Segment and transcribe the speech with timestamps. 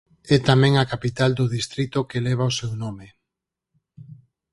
[0.35, 3.07] É tamén a capital do distrito que leva o seu nome.